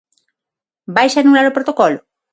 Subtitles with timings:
[0.95, 1.99] Vaise anular o protocolo?